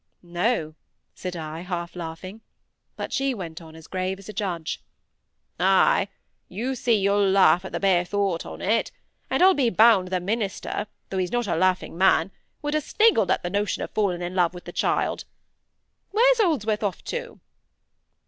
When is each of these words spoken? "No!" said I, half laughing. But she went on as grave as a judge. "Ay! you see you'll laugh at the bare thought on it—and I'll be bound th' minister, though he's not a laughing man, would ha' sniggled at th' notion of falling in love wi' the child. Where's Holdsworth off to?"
"No!" 0.23 0.73
said 1.13 1.35
I, 1.35 1.59
half 1.61 1.95
laughing. 1.95 2.41
But 2.95 3.13
she 3.13 3.35
went 3.35 3.61
on 3.61 3.75
as 3.75 3.85
grave 3.85 4.17
as 4.17 4.27
a 4.27 4.33
judge. 4.33 4.81
"Ay! 5.59 6.07
you 6.49 6.73
see 6.73 6.95
you'll 6.95 7.29
laugh 7.29 7.63
at 7.65 7.71
the 7.71 7.79
bare 7.79 8.03
thought 8.03 8.43
on 8.43 8.63
it—and 8.63 9.43
I'll 9.43 9.53
be 9.53 9.69
bound 9.69 10.09
th' 10.09 10.19
minister, 10.19 10.87
though 11.11 11.19
he's 11.19 11.31
not 11.31 11.45
a 11.45 11.55
laughing 11.55 11.99
man, 11.99 12.31
would 12.63 12.73
ha' 12.73 12.81
sniggled 12.81 13.29
at 13.29 13.43
th' 13.43 13.51
notion 13.51 13.83
of 13.83 13.91
falling 13.91 14.23
in 14.23 14.33
love 14.33 14.55
wi' 14.55 14.61
the 14.65 14.71
child. 14.71 15.25
Where's 16.09 16.41
Holdsworth 16.41 16.81
off 16.81 17.03
to?" 17.03 17.39